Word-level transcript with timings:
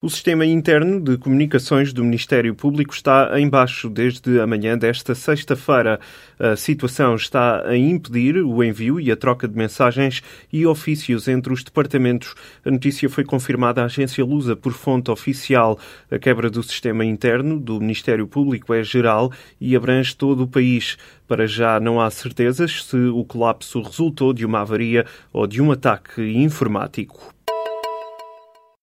O 0.00 0.08
sistema 0.08 0.46
interno 0.46 1.00
de 1.00 1.18
comunicações 1.18 1.92
do 1.92 2.04
Ministério 2.04 2.54
Público 2.54 2.94
está 2.94 3.32
em 3.36 3.48
baixo 3.48 3.90
desde 3.90 4.38
a 4.40 4.46
manhã 4.46 4.78
desta 4.78 5.12
sexta-feira. 5.12 5.98
A 6.38 6.54
situação 6.54 7.16
está 7.16 7.66
a 7.66 7.76
impedir 7.76 8.36
o 8.36 8.62
envio 8.62 9.00
e 9.00 9.10
a 9.10 9.16
troca 9.16 9.48
de 9.48 9.56
mensagens 9.56 10.22
e 10.52 10.64
ofícios 10.64 11.26
entre 11.26 11.52
os 11.52 11.64
departamentos. 11.64 12.36
A 12.64 12.70
notícia 12.70 13.10
foi 13.10 13.24
confirmada 13.24 13.82
à 13.82 13.86
agência 13.86 14.24
Lusa 14.24 14.54
por 14.54 14.72
fonte 14.72 15.10
oficial. 15.10 15.76
A 16.08 16.16
quebra 16.16 16.48
do 16.48 16.62
sistema 16.62 17.04
interno 17.04 17.58
do 17.58 17.80
Ministério 17.80 18.28
Público 18.28 18.72
é 18.72 18.84
geral 18.84 19.32
e 19.60 19.74
abrange 19.74 20.14
todo 20.14 20.44
o 20.44 20.48
país. 20.48 20.96
Para 21.26 21.44
já 21.44 21.80
não 21.80 22.00
há 22.00 22.08
certezas 22.08 22.84
se 22.84 22.96
o 22.96 23.24
colapso 23.24 23.82
resultou 23.82 24.32
de 24.32 24.46
uma 24.46 24.60
avaria 24.60 25.04
ou 25.32 25.44
de 25.44 25.60
um 25.60 25.72
ataque 25.72 26.22
informático. 26.22 27.36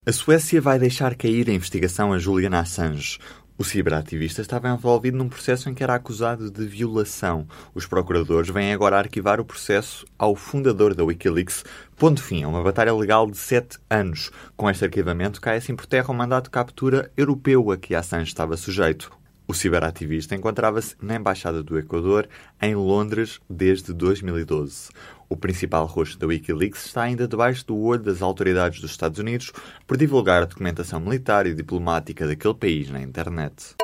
A 0.08 0.12
Suécia 0.12 0.62
vai 0.62 0.78
deixar 0.78 1.16
cair 1.16 1.50
a 1.50 1.54
investigação 1.54 2.14
a 2.14 2.20
Julian 2.20 2.56
Assange. 2.56 3.18
O 3.58 3.64
ciberativista 3.64 4.40
estava 4.40 4.70
envolvido 4.70 5.18
num 5.18 5.28
processo 5.28 5.68
em 5.68 5.74
que 5.74 5.82
era 5.82 5.96
acusado 5.96 6.52
de 6.52 6.64
violação. 6.64 7.48
Os 7.74 7.88
procuradores 7.88 8.52
vêm 8.52 8.72
agora 8.72 9.00
arquivar 9.00 9.40
o 9.40 9.46
processo 9.46 10.06
ao 10.16 10.36
fundador 10.36 10.94
da 10.94 11.04
Wikileaks. 11.04 11.66
Ponto 11.98 12.22
fim 12.22 12.44
a 12.44 12.48
uma 12.48 12.62
batalha 12.62 12.94
legal 12.94 13.26
de 13.26 13.38
sete 13.38 13.80
anos. 13.90 14.30
Com 14.56 14.70
este 14.70 14.86
arquivamento, 14.86 15.42
cai 15.42 15.58
assim 15.58 15.76
por 15.76 15.88
terra 15.88 16.12
o 16.12 16.14
mandato 16.14 16.46
de 16.46 16.52
captura 16.52 17.12
europeu 17.18 17.72
a 17.72 17.78
que 17.78 17.96
Assange 17.96 18.28
estava 18.28 18.56
sujeito. 18.56 19.12
O 19.48 19.54
ciberativista 19.54 20.36
encontrava-se 20.36 20.96
na 21.02 21.16
Embaixada 21.16 21.62
do 21.62 21.78
Equador, 21.78 22.28
em 22.60 22.74
Londres, 22.74 23.40
desde 23.50 23.94
2012. 23.94 24.90
O 25.30 25.38
principal 25.38 25.86
rosto 25.86 26.18
da 26.18 26.28
Wikileaks 26.28 26.86
está 26.88 27.04
ainda 27.04 27.28
debaixo 27.28 27.66
do 27.68 27.78
olho 27.78 28.02
das 28.02 28.22
autoridades 28.22 28.82
dos 28.82 28.92
Estados 28.92 29.20
Unidos 29.20 29.52
por 29.86 29.98
divulgar 29.98 30.42
a 30.42 30.46
documentação 30.46 31.00
militar 31.00 31.46
e 31.46 31.54
diplomática 31.54 32.26
daquele 32.26 32.54
país 32.56 32.90
na 32.90 33.02
internet. 33.02 33.76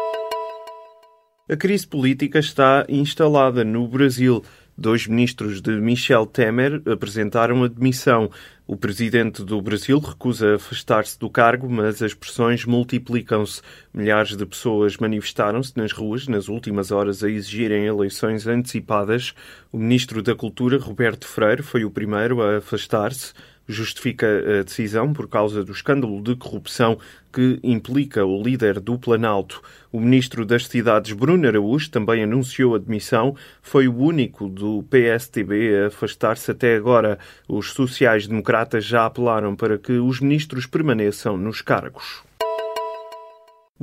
A 1.50 1.58
crise 1.58 1.86
política 1.86 2.40
está 2.40 2.86
instalada 2.88 3.64
no 3.64 3.88
Brasil. 3.88 4.42
Dois 4.78 5.06
ministros 5.06 5.62
de 5.62 5.72
Michel 5.72 6.26
Temer 6.26 6.82
apresentaram 6.86 7.64
admissão. 7.64 8.32
O 8.66 8.78
presidente 8.78 9.44
do 9.44 9.62
Brasil 9.62 10.00
recusa 10.00 10.56
afastar-se 10.56 11.20
do 11.20 11.30
cargo, 11.30 11.70
mas 11.70 12.02
as 12.02 12.14
pressões 12.14 12.66
multiplicam-se. 12.66 13.62
Milhares 13.94 14.36
de 14.36 14.46
pessoas 14.46 14.98
manifestaram-se 14.98 15.74
nas 15.76 15.92
ruas 15.92 16.28
nas 16.28 16.48
últimas 16.48 16.90
horas 16.90 17.24
a 17.24 17.30
exigirem 17.30 17.86
eleições 17.86 18.48
antecipadas. 18.48 19.34
O 19.72 19.78
ministro 19.78 20.24
da 20.24 20.34
Cultura, 20.34 20.80
Roberto 20.80 21.28
Freire, 21.28 21.62
foi 21.62 21.84
o 21.84 21.92
primeiro 21.92 22.42
a 22.42 22.58
afastar-se 22.58 23.34
justifica 23.72 24.28
a 24.60 24.64
decisão 24.64 25.14
por 25.14 25.28
causa 25.28 25.64
do 25.64 25.72
escândalo 25.72 26.22
de 26.22 26.36
corrupção 26.36 26.98
que 27.32 27.60
implica 27.64 28.26
o 28.26 28.44
líder 28.44 28.80
do 28.80 29.00
Planalto. 29.00 29.62
O 29.92 30.00
ministro 30.00 30.46
das 30.46 30.68
Cidades, 30.68 31.14
Bruno 31.14 31.48
Araújo, 31.48 31.90
também 31.90 32.24
anunciou 32.24 32.76
a 32.76 32.78
demissão. 32.78 33.36
Foi 33.62 33.88
o 33.88 33.98
único 33.98 34.50
do 34.50 34.84
PSTB 34.90 35.84
a 35.84 35.88
afastar-se 35.88 36.52
até 36.52 36.76
agora. 36.76 37.18
Os 37.48 37.72
sociais-democratas 37.72 38.84
já 38.84 39.06
apelaram 39.06 39.56
para 39.56 39.78
que 39.78 39.94
os 39.94 40.20
ministros 40.20 40.66
permaneçam 40.66 41.38
nos 41.38 41.62
cargos. 41.62 42.24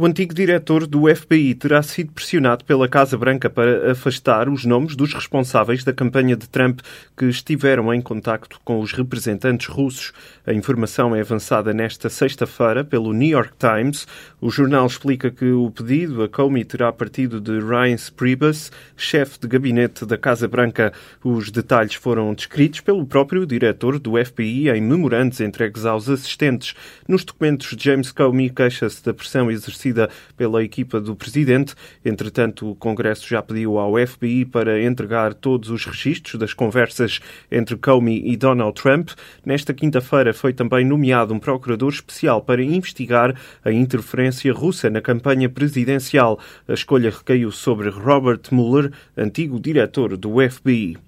O 0.01 0.07
antigo 0.07 0.33
diretor 0.33 0.87
do 0.87 1.13
FBI 1.13 1.57
terá 1.57 1.83
sido 1.83 2.13
pressionado 2.13 2.65
pela 2.65 2.87
Casa 2.87 3.19
Branca 3.19 3.51
para 3.51 3.91
afastar 3.91 4.49
os 4.49 4.65
nomes 4.65 4.95
dos 4.95 5.13
responsáveis 5.13 5.83
da 5.83 5.93
campanha 5.93 6.37
de 6.37 6.49
Trump 6.49 6.79
que 7.17 7.25
estiveram 7.25 7.93
em 7.93 8.01
contacto 8.01 8.61
com 8.65 8.79
os 8.79 8.93
representantes 8.93 9.67
russos. 9.67 10.13
A 10.47 10.53
informação 10.53 11.17
é 11.17 11.21
avançada 11.21 11.75
nesta 11.75 12.09
sexta-feira 12.09 12.85
pelo 12.85 13.13
New 13.13 13.31
York 13.31 13.55
Times. 13.59 14.07
O 14.41 14.51
jornal 14.51 14.87
explica 14.87 15.33
que 15.33 15.51
o 15.51 15.69
pedido 15.73 16.23
a 16.23 16.29
Comey 16.29 16.65
terá 16.65 16.93
partido 16.93 17.41
de 17.41 17.59
Ryan 17.59 17.97
Priebus, 18.17 18.71
chefe 18.97 19.41
de 19.41 19.49
gabinete 19.49 20.07
da 20.07 20.17
Casa 20.17 20.47
Branca. 20.47 20.93
Os 21.25 21.51
detalhes 21.51 21.95
foram 21.95 22.33
descritos 22.35 22.83
pelo 22.83 23.05
próprio 23.05 23.45
diretor 23.45 23.99
do 23.99 24.13
FBI 24.25 24.69
em 24.71 24.81
memorandos 24.81 25.41
entregues 25.41 25.85
aos 25.85 26.09
assistentes. 26.09 26.77
Nos 27.09 27.25
documentos, 27.25 27.75
James 27.77 28.13
Comey 28.13 28.49
queixa-se 28.49 29.05
da 29.05 29.13
pressão 29.13 29.51
exercida 29.51 29.88
pela 30.37 30.63
equipa 30.63 31.01
do 31.01 31.17
presidente. 31.17 31.75
Entretanto, 32.05 32.71
o 32.71 32.75
Congresso 32.75 33.29
já 33.29 33.43
pediu 33.43 33.79
ao 33.79 33.95
FBI 34.07 34.45
para 34.45 34.83
entregar 34.83 35.35
todos 35.35 35.71
os 35.71 35.85
registros 35.85 36.39
das 36.39 36.55
conversas 36.55 37.21
entre 37.51 37.77
Comey 37.77 38.23
e 38.25 38.37
Donald 38.37 38.81
Trump. 38.81 39.11
Nesta 39.45 39.73
quinta-feira 39.73 40.33
foi 40.33 40.53
também 40.53 40.85
nomeado 40.85 41.33
um 41.33 41.39
procurador 41.39 41.91
especial 41.91 42.43
para 42.43 42.63
investigar 42.63 43.35
a 43.65 43.73
interferência 43.73 44.53
russa 44.53 44.91
na 44.91 45.01
campanha 45.01 45.49
presidencial. 45.49 46.39
A 46.67 46.75
escolha 46.75 47.11
recaiu 47.11 47.51
sobre 47.51 47.89
Robert 47.89 48.43
Mueller, 48.51 48.93
antigo 49.17 49.59
diretor 49.59 50.17
do 50.17 50.37
FBI. 50.49 51.08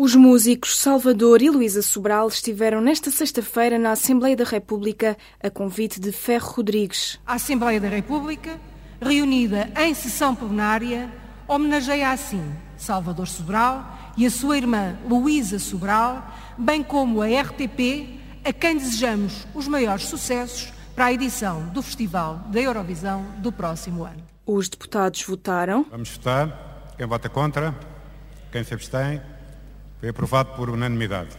Os 0.00 0.14
músicos 0.14 0.78
Salvador 0.78 1.42
e 1.42 1.50
Luísa 1.50 1.82
Sobral 1.82 2.28
estiveram 2.28 2.80
nesta 2.80 3.10
sexta-feira 3.10 3.80
na 3.80 3.90
Assembleia 3.90 4.36
da 4.36 4.44
República 4.44 5.16
a 5.42 5.50
convite 5.50 5.98
de 5.98 6.12
Ferro 6.12 6.52
Rodrigues. 6.52 7.18
A 7.26 7.34
Assembleia 7.34 7.80
da 7.80 7.88
República, 7.88 8.60
reunida 9.02 9.68
em 9.76 9.92
sessão 9.94 10.36
plenária, 10.36 11.12
homenageia 11.48 12.10
assim 12.10 12.48
Salvador 12.76 13.26
Sobral 13.26 14.14
e 14.16 14.24
a 14.24 14.30
sua 14.30 14.56
irmã 14.56 14.96
Luísa 15.04 15.58
Sobral, 15.58 16.32
bem 16.56 16.80
como 16.84 17.20
a 17.20 17.26
RTP, 17.26 18.20
a 18.44 18.52
quem 18.52 18.76
desejamos 18.76 19.48
os 19.52 19.66
maiores 19.66 20.04
sucessos 20.04 20.72
para 20.94 21.06
a 21.06 21.12
edição 21.12 21.70
do 21.70 21.82
Festival 21.82 22.36
da 22.52 22.60
Eurovisão 22.60 23.26
do 23.38 23.50
próximo 23.50 24.04
ano. 24.04 24.22
Os 24.46 24.68
deputados 24.68 25.24
votaram. 25.24 25.84
Vamos 25.90 26.10
votar. 26.10 26.94
Quem 26.96 27.04
vota 27.04 27.28
contra? 27.28 27.76
Quem 28.52 28.62
se 28.62 28.72
abstém? 28.72 29.20
Foi 30.00 30.08
aprovado 30.08 30.54
por 30.54 30.70
unanimidade. 30.70 31.36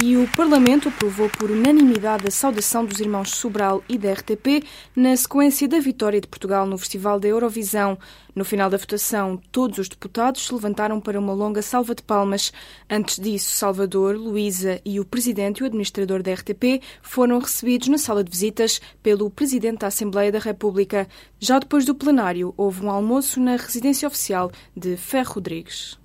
E 0.00 0.16
o 0.16 0.26
Parlamento 0.28 0.88
aprovou 0.88 1.28
por 1.28 1.50
unanimidade 1.50 2.26
a 2.26 2.30
saudação 2.30 2.82
dos 2.82 2.98
irmãos 2.98 3.32
Sobral 3.32 3.84
e 3.86 3.98
da 3.98 4.10
RTP 4.10 4.64
na 4.96 5.14
sequência 5.14 5.68
da 5.68 5.78
vitória 5.80 6.18
de 6.18 6.26
Portugal 6.26 6.64
no 6.64 6.78
Festival 6.78 7.20
da 7.20 7.28
Eurovisão. 7.28 7.98
No 8.34 8.42
final 8.42 8.70
da 8.70 8.78
votação, 8.78 9.38
todos 9.52 9.76
os 9.76 9.90
deputados 9.90 10.46
se 10.46 10.54
levantaram 10.54 10.98
para 10.98 11.20
uma 11.20 11.34
longa 11.34 11.60
salva 11.60 11.94
de 11.94 12.02
palmas. 12.02 12.54
Antes 12.88 13.18
disso, 13.18 13.52
Salvador, 13.52 14.16
Luísa 14.16 14.80
e 14.82 14.98
o 14.98 15.04
presidente 15.04 15.58
e 15.58 15.62
o 15.62 15.66
administrador 15.66 16.22
da 16.22 16.32
RTP 16.32 16.80
foram 17.02 17.38
recebidos 17.38 17.88
na 17.88 17.98
sala 17.98 18.24
de 18.24 18.30
visitas 18.30 18.80
pelo 19.02 19.28
presidente 19.28 19.80
da 19.80 19.88
Assembleia 19.88 20.32
da 20.32 20.38
República. 20.38 21.06
Já 21.38 21.58
depois 21.58 21.84
do 21.84 21.94
plenário, 21.94 22.54
houve 22.56 22.82
um 22.82 22.90
almoço 22.90 23.38
na 23.38 23.56
residência 23.56 24.08
oficial 24.08 24.50
de 24.74 24.96
Ferro 24.96 25.34
Rodrigues. 25.34 26.01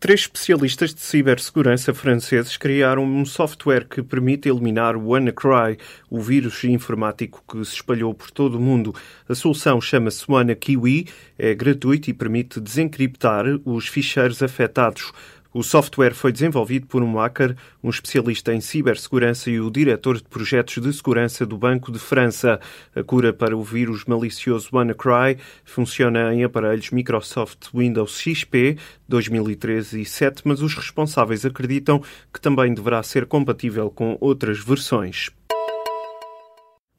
Três 0.00 0.20
especialistas 0.20 0.94
de 0.94 1.02
cibersegurança 1.02 1.92
franceses 1.92 2.56
criaram 2.56 3.04
um 3.04 3.22
software 3.26 3.86
que 3.86 4.02
permite 4.02 4.48
eliminar 4.48 4.96
o 4.96 5.08
WannaCry, 5.08 5.76
o 6.08 6.18
vírus 6.22 6.64
informático 6.64 7.44
que 7.46 7.62
se 7.66 7.74
espalhou 7.74 8.14
por 8.14 8.30
todo 8.30 8.54
o 8.54 8.60
mundo. 8.60 8.94
A 9.28 9.34
solução 9.34 9.78
chama-se 9.78 10.24
WannaKiwi, 10.26 11.06
é 11.38 11.54
gratuita 11.54 12.08
e 12.08 12.14
permite 12.14 12.62
desencriptar 12.62 13.44
os 13.62 13.88
ficheiros 13.88 14.42
afetados. 14.42 15.12
O 15.52 15.64
software 15.64 16.14
foi 16.14 16.30
desenvolvido 16.30 16.86
por 16.86 17.02
um 17.02 17.16
hacker, 17.16 17.56
um 17.82 17.90
especialista 17.90 18.54
em 18.54 18.60
cibersegurança 18.60 19.50
e 19.50 19.60
o 19.60 19.68
diretor 19.68 20.16
de 20.16 20.22
projetos 20.22 20.80
de 20.80 20.92
segurança 20.92 21.44
do 21.44 21.58
Banco 21.58 21.90
de 21.90 21.98
França. 21.98 22.60
A 22.94 23.02
cura 23.02 23.32
para 23.32 23.56
o 23.56 23.62
vírus 23.64 24.04
malicioso 24.04 24.68
WannaCry 24.72 25.38
funciona 25.64 26.32
em 26.32 26.44
aparelhos 26.44 26.90
Microsoft 26.90 27.68
Windows 27.74 28.16
XP 28.20 28.78
2013 29.08 30.02
e 30.02 30.04
7, 30.04 30.42
mas 30.44 30.62
os 30.62 30.72
responsáveis 30.76 31.44
acreditam 31.44 32.00
que 32.32 32.40
também 32.40 32.72
deverá 32.72 33.02
ser 33.02 33.26
compatível 33.26 33.90
com 33.90 34.16
outras 34.20 34.60
versões. 34.60 35.30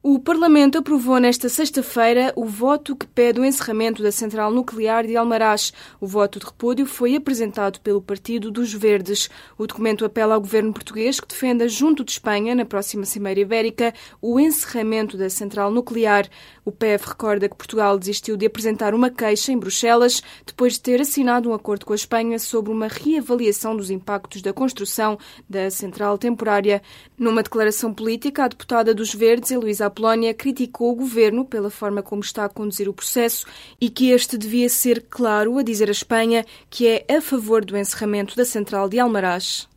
O 0.04 0.18
Parlamento 0.18 0.78
aprovou 0.78 1.20
nesta 1.20 1.48
sexta-feira 1.48 2.32
o 2.34 2.44
voto 2.44 2.96
que 2.96 3.06
pede 3.06 3.38
o 3.38 3.44
encerramento 3.44 4.02
da 4.02 4.10
central 4.10 4.50
nuclear 4.50 5.06
de 5.06 5.16
Almaraz. 5.16 5.72
O 6.00 6.08
voto 6.08 6.40
de 6.40 6.46
repúdio 6.46 6.86
foi 6.86 7.14
apresentado 7.14 7.78
pelo 7.78 8.02
Partido 8.02 8.50
dos 8.50 8.74
Verdes. 8.74 9.30
O 9.56 9.64
documento 9.64 10.04
apela 10.04 10.34
ao 10.34 10.40
governo 10.40 10.72
português 10.72 11.20
que 11.20 11.28
defenda, 11.28 11.68
junto 11.68 12.02
de 12.02 12.10
Espanha, 12.10 12.52
na 12.52 12.64
próxima 12.64 13.04
Cimeira 13.04 13.38
Ibérica, 13.38 13.94
o 14.20 14.40
encerramento 14.40 15.16
da 15.16 15.30
central 15.30 15.70
nuclear. 15.70 16.28
O 16.64 16.72
PEV 16.72 17.04
recorda 17.06 17.48
que 17.48 17.56
Portugal 17.56 17.96
desistiu 17.96 18.36
de 18.36 18.46
apresentar 18.46 18.94
uma 18.94 19.08
queixa 19.08 19.52
em 19.52 19.58
Bruxelas 19.58 20.20
depois 20.44 20.72
de 20.72 20.80
ter 20.80 21.00
assinado 21.00 21.48
um 21.48 21.54
acordo 21.54 21.86
com 21.86 21.92
a 21.92 21.96
Espanha 21.96 22.40
sobre 22.40 22.72
uma 22.72 22.88
reavaliação 22.88 23.76
dos 23.76 23.88
impactos 23.88 24.42
da 24.42 24.52
construção 24.52 25.16
da 25.48 25.70
central 25.70 26.18
temporária. 26.18 26.82
Numa 27.16 27.44
declaração 27.44 27.94
política, 27.94 28.44
a 28.44 28.48
deputada 28.48 28.92
dos 28.92 29.14
Verdes, 29.14 29.52
Heloísa 29.52 29.91
Polónia 29.92 30.34
criticou 30.34 30.90
o 30.90 30.96
governo 30.96 31.44
pela 31.44 31.70
forma 31.70 32.02
como 32.02 32.20
está 32.20 32.44
a 32.44 32.48
conduzir 32.48 32.88
o 32.88 32.92
processo 32.92 33.46
e 33.80 33.88
que 33.88 34.10
este 34.10 34.36
devia 34.36 34.68
ser 34.68 35.06
claro 35.08 35.58
a 35.58 35.62
dizer 35.62 35.88
à 35.88 35.92
Espanha 35.92 36.44
que 36.68 36.88
é 36.88 37.06
a 37.08 37.20
favor 37.20 37.64
do 37.64 37.76
encerramento 37.76 38.34
da 38.34 38.44
central 38.44 38.88
de 38.88 38.98
Almaraz. 38.98 39.68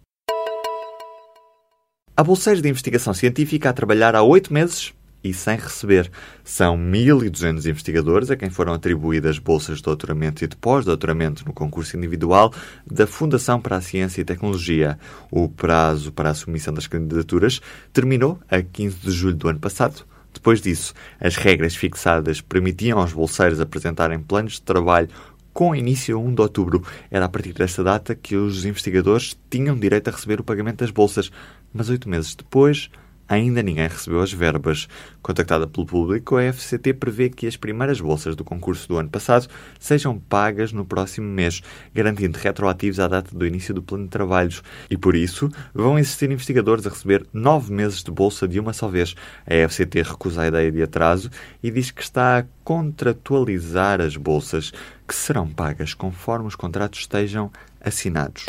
Há 2.17 2.23
bolseiros 2.23 2.63
de 2.63 2.69
investigação 2.69 3.13
científica 3.13 3.69
a 3.69 3.73
trabalhar 3.73 4.15
há 4.15 4.23
oito 4.23 4.51
meses 4.51 4.94
e 5.25 5.33
sem 5.33 5.57
receber. 5.57 6.11
São 6.43 6.77
1.200 6.77 7.65
investigadores 7.65 8.29
a 8.29 8.35
quem 8.35 8.51
foram 8.51 8.73
atribuídas 8.73 9.39
bolsas 9.39 9.77
de 9.77 9.83
doutoramento 9.83 10.43
e 10.43 10.47
de 10.47 10.55
pós-doutoramento 10.55 11.43
no 11.45 11.51
concurso 11.51 11.97
individual 11.97 12.53
da 12.85 13.07
Fundação 13.07 13.59
para 13.59 13.77
a 13.77 13.81
Ciência 13.81 14.21
e 14.21 14.25
Tecnologia. 14.25 14.99
O 15.31 15.49
prazo 15.49 16.11
para 16.11 16.29
a 16.29 16.33
submissão 16.35 16.71
das 16.71 16.85
candidaturas 16.85 17.59
terminou 17.91 18.39
a 18.47 18.61
15 18.61 18.97
de 18.97 19.11
julho 19.11 19.35
do 19.35 19.49
ano 19.49 19.59
passado. 19.59 20.05
Depois 20.31 20.61
disso, 20.61 20.93
as 21.19 21.37
regras 21.37 21.75
fixadas 21.75 22.39
permitiam 22.39 22.99
aos 22.99 23.11
bolseiros 23.11 23.59
apresentarem 23.59 24.19
planos 24.19 24.53
de 24.53 24.61
trabalho 24.61 25.09
com 25.51 25.73
início 25.73 26.15
a 26.17 26.19
1 26.19 26.35
de 26.35 26.41
outubro. 26.41 26.83
Era 27.09 27.25
a 27.25 27.29
partir 27.29 27.53
desta 27.53 27.83
data 27.83 28.13
que 28.13 28.35
os 28.35 28.63
investigadores 28.63 29.35
tinham 29.49 29.75
direito 29.75 30.09
a 30.09 30.11
receber 30.11 30.39
o 30.39 30.43
pagamento 30.43 30.79
das 30.79 30.91
bolsas, 30.91 31.31
mas 31.73 31.89
oito 31.89 32.07
meses 32.07 32.35
depois 32.35 32.91
ainda 33.27 33.61
ninguém 33.61 33.87
recebeu 33.87 34.21
as 34.21 34.31
verbas. 34.31 34.87
Contactada 35.21 35.65
pelo 35.67 35.85
público, 35.85 36.37
a 36.37 36.43
FCT 36.53 36.93
prevê 36.93 37.29
que 37.29 37.47
as 37.47 37.57
primeiras 37.57 37.99
bolsas 37.99 38.35
do 38.35 38.43
concurso 38.43 38.87
do 38.87 38.97
ano 38.97 39.09
passado 39.09 39.47
sejam 39.79 40.19
pagas 40.19 40.71
no 40.71 40.85
próximo 40.85 41.27
mês, 41.27 41.61
garantindo 41.93 42.37
retroativos 42.37 42.99
à 42.99 43.07
data 43.07 43.35
do 43.35 43.45
início 43.45 43.73
do 43.73 43.81
plano 43.81 44.05
de 44.05 44.09
trabalhos. 44.09 44.61
E 44.89 44.97
por 44.97 45.15
isso, 45.15 45.49
vão 45.73 45.97
existir 45.97 46.29
investigadores 46.31 46.85
a 46.85 46.89
receber 46.89 47.25
nove 47.33 47.73
meses 47.73 48.03
de 48.03 48.11
bolsa 48.11 48.47
de 48.47 48.59
uma 48.59 48.73
só 48.73 48.87
vez. 48.87 49.15
A 49.45 49.67
FCT 49.67 50.03
recusa 50.03 50.43
a 50.43 50.47
ideia 50.47 50.71
de 50.71 50.83
atraso 50.83 51.29
e 51.63 51.71
diz 51.71 51.91
que 51.91 52.03
está 52.03 52.39
a 52.39 52.45
contratualizar 52.63 54.01
as 54.01 54.15
bolsas, 54.17 54.71
que 55.07 55.15
serão 55.15 55.47
pagas 55.47 55.93
conforme 55.93 56.47
os 56.47 56.55
contratos 56.55 56.99
estejam 56.99 57.51
assinados. 57.81 58.45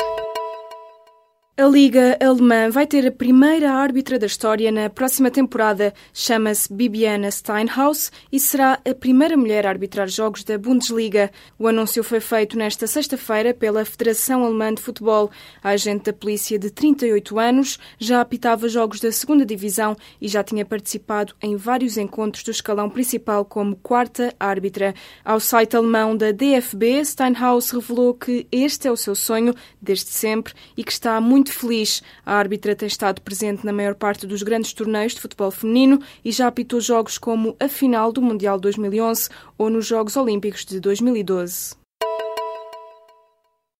A 1.59 1.65
Liga 1.65 2.15
Alemã 2.21 2.69
vai 2.69 2.85
ter 2.85 3.07
a 3.07 3.11
primeira 3.11 3.71
árbitra 3.71 4.19
da 4.19 4.27
história 4.27 4.71
na 4.71 4.91
próxima 4.91 5.31
temporada. 5.31 5.91
Chama-se 6.13 6.71
Bibiana 6.71 7.31
Steinhaus 7.31 8.11
e 8.31 8.39
será 8.39 8.79
a 8.87 8.93
primeira 8.93 9.35
mulher 9.35 9.65
a 9.65 9.69
arbitrar 9.69 10.07
jogos 10.07 10.43
da 10.43 10.55
Bundesliga. 10.55 11.31
O 11.57 11.67
anúncio 11.67 12.03
foi 12.03 12.19
feito 12.19 12.55
nesta 12.55 12.85
sexta-feira 12.85 13.55
pela 13.55 13.83
Federação 13.83 14.45
Alemã 14.45 14.71
de 14.71 14.83
Futebol. 14.83 15.31
A 15.63 15.69
agente 15.69 16.03
da 16.03 16.13
polícia 16.13 16.59
de 16.59 16.69
38 16.69 17.39
anos 17.39 17.79
já 17.97 18.21
apitava 18.21 18.69
jogos 18.69 18.99
da 18.99 19.11
segunda 19.11 19.43
divisão 19.43 19.97
e 20.21 20.27
já 20.27 20.43
tinha 20.43 20.63
participado 20.63 21.33
em 21.41 21.55
vários 21.55 21.97
encontros 21.97 22.43
do 22.43 22.51
escalão 22.51 22.87
principal 22.87 23.43
como 23.43 23.75
quarta 23.77 24.31
árbitra. 24.39 24.93
Ao 25.25 25.39
site 25.39 25.75
alemão 25.75 26.15
da 26.15 26.31
DFB, 26.31 27.03
Steinhaus 27.03 27.71
revelou 27.71 28.13
que 28.13 28.45
este 28.51 28.87
é 28.87 28.91
o 28.91 28.95
seu 28.95 29.15
sonho 29.15 29.55
desde 29.81 30.11
sempre 30.11 30.53
e 30.77 30.83
que 30.83 30.91
está 30.91 31.19
muito 31.19 31.46
muito 31.47 31.53
feliz. 31.53 32.03
A 32.25 32.35
árbitra 32.35 32.75
tem 32.75 32.87
estado 32.87 33.21
presente 33.21 33.65
na 33.65 33.71
maior 33.71 33.95
parte 33.95 34.27
dos 34.27 34.43
grandes 34.43 34.73
torneios 34.73 35.13
de 35.13 35.21
futebol 35.21 35.49
feminino 35.49 35.99
e 36.23 36.31
já 36.31 36.47
apitou 36.47 36.81
jogos 36.81 37.17
como 37.17 37.55
a 37.59 37.67
final 37.67 38.11
do 38.11 38.21
Mundial 38.21 38.59
2011 38.59 39.29
ou 39.57 39.69
nos 39.69 39.85
Jogos 39.85 40.17
Olímpicos 40.17 40.65
de 40.65 40.79
2012. 40.79 41.75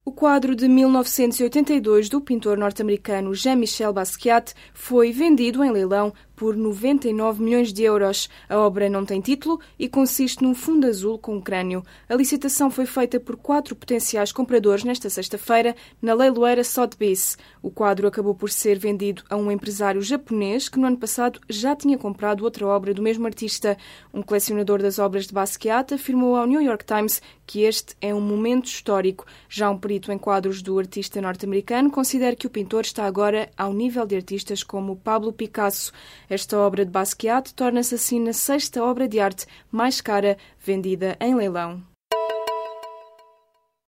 O 0.06 0.12
quadro 0.12 0.56
de 0.56 0.70
1982 0.70 2.08
do 2.08 2.22
pintor 2.22 2.58
norte-americano 2.58 3.36
Jean-Michel 3.36 3.92
Basquiat 3.92 4.54
foi 4.74 5.12
vendido 5.12 5.62
em 5.62 5.70
leilão 5.70 6.14
por 6.38 6.56
99 6.56 7.44
milhões 7.44 7.74
de 7.74 7.84
euros. 7.84 8.30
A 8.48 8.60
obra 8.60 8.88
não 8.88 9.04
tem 9.04 9.20
título 9.20 9.60
e 9.78 9.90
consiste 9.90 10.44
num 10.44 10.54
fundo 10.54 10.86
azul 10.86 11.18
com 11.18 11.36
um 11.36 11.42
crânio. 11.42 11.84
A 12.08 12.14
licitação 12.14 12.70
foi 12.70 12.86
feita 12.86 13.20
por 13.20 13.36
quatro 13.36 13.76
potenciais 13.76 14.32
compradores 14.32 14.84
nesta 14.84 15.10
sexta-feira 15.10 15.76
na 16.00 16.14
leiloeira 16.14 16.64
Sotheby's. 16.64 17.40
O 17.62 17.72
quadro 17.72 18.08
acabou 18.08 18.36
por 18.36 18.52
ser 18.52 18.78
vendido 18.78 19.24
a 19.32 19.36
um 19.36 19.52
empresário 19.52 20.00
japonês 20.00 20.70
que 20.70 20.78
no 20.80 20.86
ano 20.86 20.98
passado 20.98 21.42
já 21.50 21.76
tinha 21.76 21.98
comprado 21.98 22.44
outra 22.44 22.68
obra 22.68 22.94
do 22.94 23.02
mesmo 23.02 23.26
artista. 23.26 23.76
Um 24.14 24.22
colecionador 24.22 24.80
das 24.80 25.00
obras 25.00 25.26
de 25.26 25.34
Basquiat 25.34 25.96
afirmou 25.96 26.36
ao 26.36 26.46
New 26.46 26.62
York 26.62 26.86
Times 26.86 27.20
que 27.48 27.62
este 27.62 27.96
é 28.00 28.14
um 28.14 28.22
momento 28.22 28.66
histórico. 28.66 29.26
Já 29.50 29.72
um 29.72 29.78
perito 29.78 30.12
em 30.12 30.18
quadros 30.18 30.62
do 30.62 30.78
artista 30.78 31.20
norte-americano 31.20 31.90
considera 31.90 32.36
que 32.36 32.46
o 32.46 32.50
pintor 32.50 32.82
está 32.82 33.06
agora 33.06 33.50
ao 33.58 33.74
nível 33.74 34.06
de 34.06 34.18
artistas 34.18 34.62
como 34.62 34.98
Pablo 34.98 35.34
Picasso. 35.34 35.92
Esta 36.30 36.58
obra 36.58 36.86
de 36.86 36.92
Basquiat 36.92 37.54
torna-se 37.54 37.96
assim 37.96 38.20
na 38.20 38.34
sexta 38.34 38.84
obra 38.84 39.08
de 39.08 39.20
arte 39.20 39.46
mais 39.72 40.02
cara 40.02 40.38
vendida 40.60 41.18
em 41.20 41.36
leilão. 41.36 41.82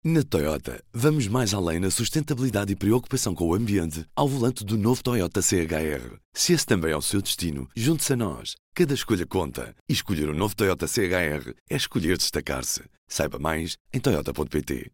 Na 0.06 0.22
Toyota, 0.22 0.84
vamos 0.92 1.26
mais 1.28 1.54
além 1.54 1.81
na 1.81 1.90
sustentabilidade 1.90 2.70
e 2.70 2.76
preocupação 2.76 3.34
com 3.34 3.46
o 3.48 3.54
ambiente 3.54 4.04
ao 4.14 4.28
volante 4.28 4.62
do 4.62 4.76
novo 4.76 5.02
Toyota 5.02 5.40
CHR. 5.40 6.19
Se 6.34 6.52
esse 6.52 6.66
também 6.66 6.92
é 6.92 6.96
o 6.96 7.00
seu 7.00 7.22
destino, 7.22 7.66
junte-se 7.75 8.12
a 8.12 8.16
nós. 8.16 8.54
Cada 8.75 8.92
escolha 8.92 9.25
conta. 9.25 9.75
E 9.88 9.94
escolher 9.94 10.28
o 10.28 10.32
um 10.32 10.37
novo 10.37 10.54
Toyota 10.54 10.87
CHR 10.87 11.54
é 11.70 11.76
escolher 11.76 12.19
destacar-se. 12.19 12.82
Saiba 13.08 13.38
mais 13.38 13.78
em 13.94 14.00
Toyota.pt. 14.00 14.90